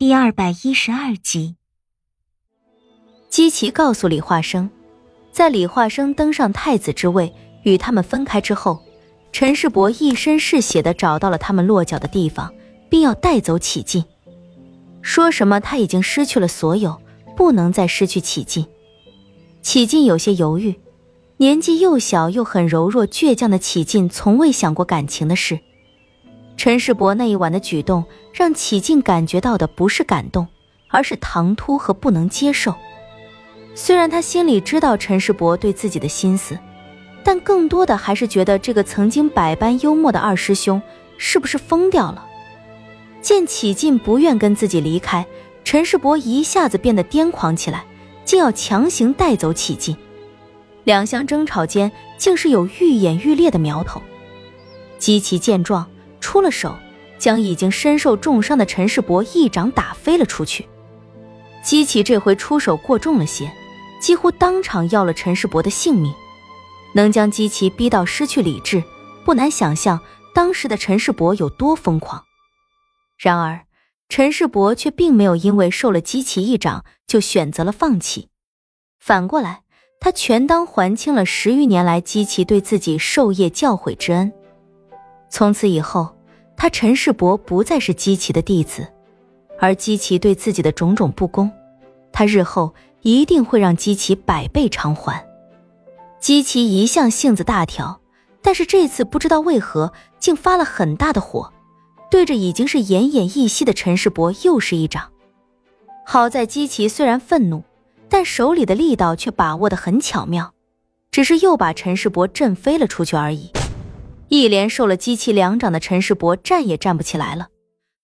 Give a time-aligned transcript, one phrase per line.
[0.00, 1.56] 第二百一十二集。
[3.28, 4.70] 姬奇告诉李化生，
[5.30, 7.30] 在李化生登上太子之位，
[7.64, 8.82] 与他们分开之后，
[9.30, 12.50] 陈世伯一身是血的找到了他们落脚的地方，
[12.88, 14.02] 并要带走启进，
[15.02, 16.98] 说什么他已经失去了所有，
[17.36, 18.64] 不能再失去启进。
[19.60, 20.80] 启进有些犹豫，
[21.36, 25.60] 年纪又小又很柔弱倔强的启进，从未想过感情的事。
[26.62, 28.04] 陈世伯那一晚的举动，
[28.34, 30.46] 让启进感觉到的不是感动，
[30.88, 32.74] 而是唐突和不能接受。
[33.74, 36.58] 虽然他心里知道陈世伯对自己的心思，
[37.24, 40.82] 但更多的还是觉得这个曾经百般幽默的二师兄
[41.16, 42.26] 是不是疯掉了。
[43.22, 45.26] 见启进不愿跟自己离开，
[45.64, 47.86] 陈世伯一下子变得癫狂起来，
[48.26, 49.96] 竟要强行带走启进。
[50.84, 54.02] 两相争吵间，竟是有愈演愈烈的苗头。
[54.98, 55.89] 姬奇见状。
[56.20, 56.78] 出了手，
[57.18, 60.68] 将已经身受重伤的陈世伯一掌打飞了出去。
[61.62, 63.50] 姬奇这回出手过重了些，
[64.00, 66.14] 几乎当场要了陈世伯的性命。
[66.94, 68.82] 能将姬奇逼到失去理智，
[69.24, 70.00] 不难想象
[70.34, 72.24] 当时的陈世伯有多疯狂。
[73.16, 73.66] 然而，
[74.08, 78.28] 陈世伯却并没有因为受了姬奇一掌就选择了放弃，
[78.98, 79.62] 反过来，
[80.00, 84.32] 他全当还清了十余年来姬奇对自己授业教诲之恩。
[85.30, 86.14] 从此以后，
[86.56, 88.86] 他陈世伯不再是姬奇的弟子，
[89.58, 91.50] 而姬奇对自己的种种不公，
[92.12, 95.24] 他日后一定会让姬奇百倍偿还。
[96.18, 98.00] 姬奇一向性子大条，
[98.42, 101.50] 但是这次不知道为何竟发了很大的火，
[102.10, 105.10] 对着已经是奄奄一息的陈世伯又是一掌。
[106.04, 107.62] 好在姬奇虽然愤怒，
[108.08, 110.52] 但手里的力道却把握得很巧妙，
[111.12, 113.50] 只是又把陈世伯震飞了出去而已。
[114.30, 117.48] 一连受了机器两掌的陈世伯站也站不起来了，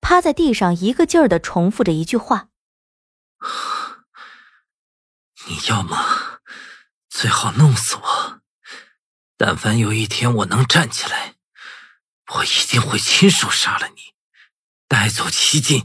[0.00, 2.46] 趴在地上一个劲儿的重复着一句话
[5.48, 6.38] ：“你要么
[7.10, 8.40] 最好弄死我，
[9.36, 11.34] 但凡有一天我能站起来，
[12.36, 14.14] 我一定会亲手杀了你，
[14.86, 15.82] 带走齐进。”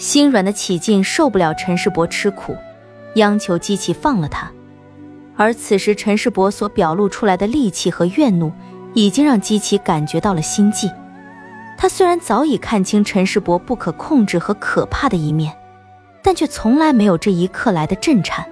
[0.00, 2.56] 心软的启进受不了陈世伯吃苦，
[3.16, 4.50] 央求机器放了他。
[5.36, 8.50] 而此时陈世伯所表露出来的戾气和怨怒。
[8.96, 10.90] 已经让姬奇感觉到了心悸。
[11.76, 15.54] 他虽然早已看清陈世伯不可控制和可怕的一面，
[16.22, 18.44] 但却从来没有这一刻来的震颤。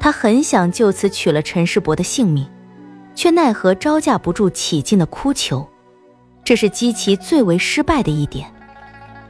[0.00, 2.48] 他很想就此取了陈世伯的性命，
[3.14, 5.68] 却奈何招架不住起劲的哭求。
[6.42, 8.50] 这是姬奇最为失败的一点，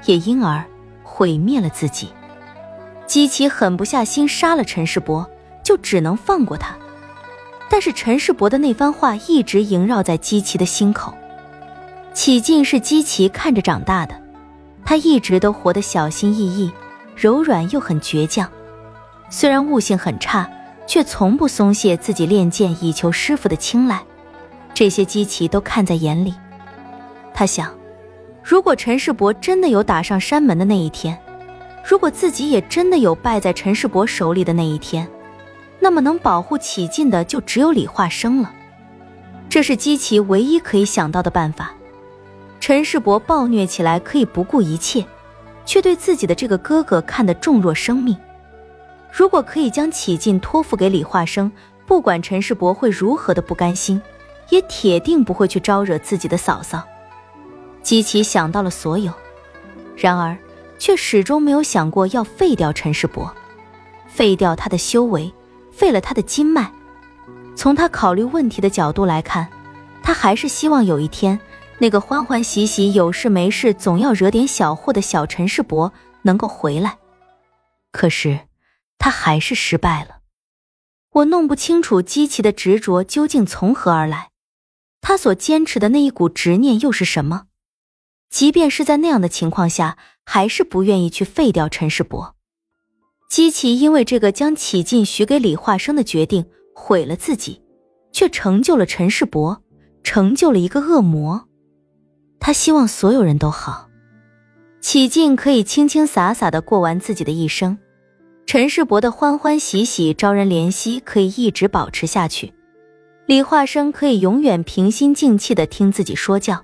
[0.04, 0.65] 也因而
[1.03, 2.09] 毁灭了自己。
[3.09, 5.28] 姬奇狠不下心杀了陈世伯，
[5.65, 6.77] 就只能放过他。
[7.72, 11.15] 但是陈世伯的那番话一直萦绕在姬奇的心口。
[12.12, 14.15] 启劲是姬奇看着长大的，
[14.84, 16.71] 他一直都活得小心翼翼、
[17.16, 18.47] 柔软又很倔强。
[19.31, 20.47] 虽然悟性很差，
[20.87, 24.03] 却从不松懈自己练剑以求师傅的青睐。
[24.75, 26.34] 这些姬奇都看在眼里。
[27.33, 27.75] 他想，
[28.44, 31.19] 如果陈世伯真的有打上山门的那一天，
[31.83, 35.09] 如果自己也真的有败在陈世伯手里的那一天。
[35.82, 38.53] 那么能保护启进的就只有李化生了，
[39.48, 41.72] 这是姬奇唯一可以想到的办法。
[42.60, 45.04] 陈世伯暴虐起来可以不顾一切，
[45.66, 48.16] 却对自己的这个哥哥看得重若生命。
[49.10, 51.50] 如果可以将启进托付给李化生，
[51.84, 54.00] 不管陈世伯会如何的不甘心，
[54.50, 56.84] 也铁定不会去招惹自己的嫂嫂。
[57.82, 59.12] 姬奇想到了所有，
[59.97, 60.38] 然而
[60.78, 63.34] 却始终没有想过要废掉陈世伯，
[64.06, 65.34] 废掉他的修为。
[65.82, 66.72] 废了他的筋脉，
[67.56, 69.48] 从他考虑问题的角度来看，
[70.00, 71.41] 他还是希望有一天，
[71.81, 75.92] 那个欢欢喜喜、有事没事总要惹点小祸的小陈世伯
[76.22, 76.98] 能够回来。
[77.91, 78.42] 可是，
[78.97, 80.19] 他还是失败了。
[81.15, 84.31] 我弄不清楚姬奇的执着究竟从何而来，
[85.00, 87.47] 他所坚持的那一股执念又是什么？
[88.31, 92.36] 即便是在那样的情况下，还是不愿意去废掉陈世伯。
[93.33, 96.45] 姬奇因为这个将启进许给李化生的决定
[96.75, 97.63] 毁了自己，
[98.13, 99.63] 却成就了陈世伯，
[100.05, 101.49] 成就了一个恶魔。
[102.39, 103.89] 他希望所有人都好，
[104.83, 107.79] 启进可以清清洒洒的过完自己的一生，
[108.45, 112.53] 陈世伯的欢欢喜喜、招人怜惜可以一直保持下去，
[113.25, 116.63] 李化生可以永远平心静气的听自己说教，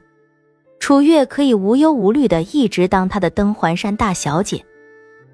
[0.79, 4.62] 楚月可以无忧无虑的一直当他的登环山大小姐。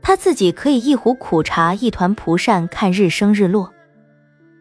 [0.05, 3.73] 他自己可以一壶苦茶，一团蒲扇，看日升日落。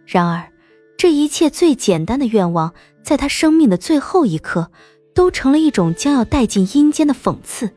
[0.06, 0.50] 然而，
[0.98, 2.74] 这一切最简单的愿望，
[3.04, 4.72] 在他生命的最后一刻，
[5.14, 7.76] 都成了一种将要带进阴间的讽刺。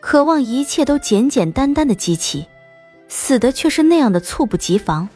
[0.00, 2.46] 渴望一切都简简单单的姬奇，
[3.08, 5.08] 死的却是那样的猝不及防。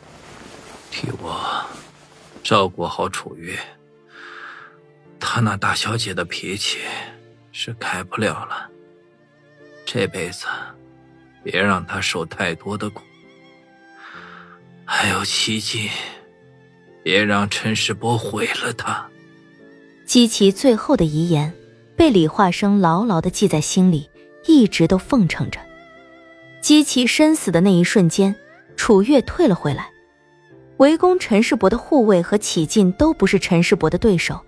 [0.91, 1.63] 替我
[2.43, 3.59] 照顾好楚月，
[5.21, 6.79] 她那大小姐的脾气
[7.53, 8.71] 是改不了了。
[9.85, 10.47] 这辈子
[11.43, 13.03] 别让她受太多的苦。
[14.85, 15.91] 还有奇迹，
[17.03, 19.07] 别让陈世伯毁了他。
[20.05, 21.53] 姬奇最后的遗言
[21.97, 24.09] 被李化生牢牢的记在心里。
[24.47, 25.61] 一直都奉承着。
[26.63, 28.35] 姬奇身死的那一瞬间，
[28.75, 29.91] 楚月退了回来。
[30.79, 34.41] 围攻陈世伯的护卫和启进都不是陈世伯的对手，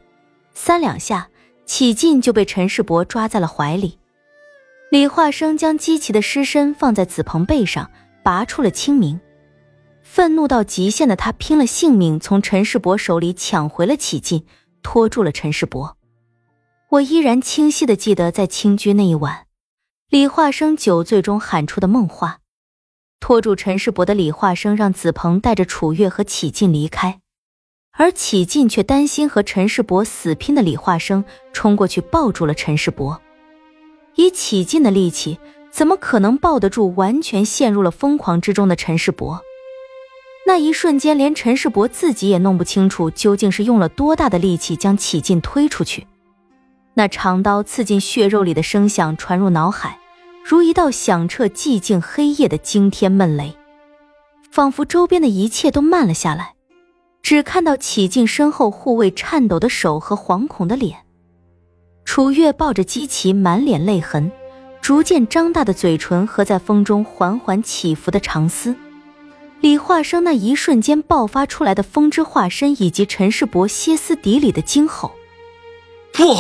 [0.55, 1.29] 三两下，
[1.67, 3.99] 启进就被陈世伯抓在了怀里。
[4.93, 7.91] 李化生将姬奇的尸身放在子鹏背上，
[8.23, 9.19] 拔出了清明。
[10.03, 14.45] 愤怒到极限的他拼了性命从陈世伯手里抢回了启劲，
[14.83, 15.97] 拖住了陈世伯。
[16.91, 19.47] 我依然清晰的记得在青居那一晚。
[20.11, 22.41] 李化生酒醉中喊出的梦话，
[23.19, 27.21] 拖住陈世伯的李化生让子鹏带着楚月和启进离开，
[27.93, 31.25] 而启进却担心和陈世伯死拼的李化生，
[31.55, 33.19] 冲过去抱住了陈世伯。
[34.15, 35.39] 以启进的力气，
[35.71, 39.41] 怎么可能抱得住完全陷入了疯狂之中的陈世伯？
[40.47, 46.07] 那一瞬间，连陈世伯自己也弄不清楚究竟是用了多大的力气将启进推出去。
[46.95, 49.99] 那长刀刺进血肉里的声响传入脑海。
[50.45, 53.55] 如一道响彻寂静黑夜的惊天闷雷，
[54.51, 56.55] 仿佛周边的一切都慢了下来，
[57.23, 60.99] 只看到启进身后护卫颤抖的手和惶恐的脸。
[62.05, 64.31] 楚月抱着姬奇，满脸泪痕，
[64.81, 68.75] 逐渐张大的嘴唇和在风中缓缓起伏的长丝。
[69.61, 75.13] 李化生那一瞬间爆发出来的风之化身，以及陈世伯歇斯底里的惊吼
[76.13, 76.35] ：“不，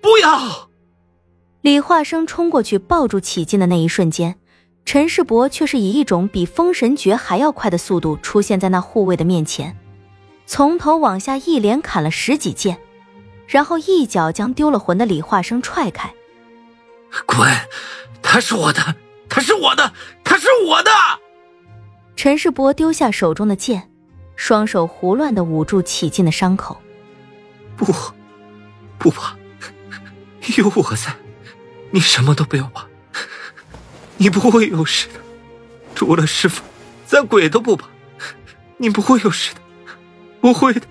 [0.00, 0.68] 不要！”
[1.62, 4.36] 李化生冲过去抱住起劲的那一瞬间，
[4.84, 9.76] 陈世伯却是以一种比风神诀还要快的速度出现在那护卫的面前，
[10.46, 12.78] 从头往下一连砍了十几剑，
[13.50, 16.08] 然后一脚将丢了魂的李化生踹开。
[17.26, 17.50] 滚！
[18.22, 18.94] 他是我的，
[19.28, 19.92] 他是我的，
[20.22, 20.90] 他是我的！
[22.14, 23.90] 陈世伯丢下手中的剑，
[24.36, 26.80] 双手胡乱的捂住起劲的伤口。
[27.76, 27.84] 不，
[28.98, 29.36] 不怕，
[30.56, 31.12] 有我在。
[31.90, 32.86] 你什么都不要怕，
[34.16, 35.14] 你不会有事的。
[35.96, 36.62] 除了师傅，
[37.04, 37.88] 咱鬼都不怕。
[38.76, 39.60] 你不会有事的，
[40.40, 40.86] 不会的，不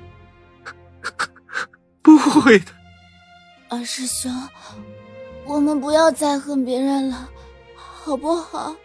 [2.30, 2.66] 会的。
[3.68, 4.32] 二师兄，
[5.46, 7.30] 我们不要再恨别人了，
[7.76, 8.76] 好不好？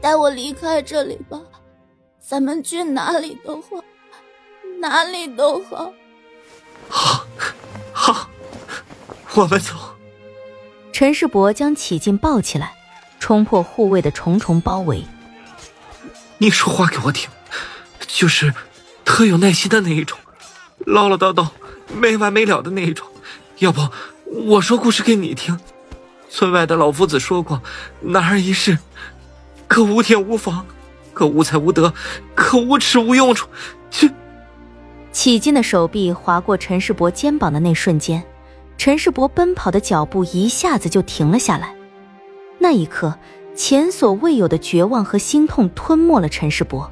[0.00, 1.40] 带我离开这里吧，
[2.20, 3.82] 咱们去哪里都好，
[4.78, 5.92] 哪里都好。
[6.90, 7.24] 好，
[7.92, 8.28] 好，
[9.34, 9.72] 我们走。
[10.92, 12.74] 陈世伯将启进抱起来，
[13.18, 15.02] 冲破护卫的重重包围。
[16.36, 17.30] 你说话给我听，
[18.06, 18.52] 就是
[19.04, 20.18] 特有耐心的那一种，
[20.80, 21.48] 唠唠叨叨
[21.92, 23.06] 没完没了的那一种。
[23.58, 23.80] 要不
[24.24, 25.58] 我说故事给你听。
[26.28, 27.62] 村外的老夫子说过，
[28.00, 28.78] 男儿一世，
[29.68, 30.66] 可无天无房，
[31.12, 31.94] 可无才无德，
[32.34, 33.48] 可无耻无用处。
[33.90, 34.10] 去。
[35.12, 38.24] 起劲的手臂划过陈世伯肩膀的那瞬间。
[38.76, 41.76] 陈世伯奔跑的脚步一下子就停了下来，
[42.58, 43.16] 那一刻，
[43.54, 46.90] 前所未有的绝望和心痛吞没了陈世伯。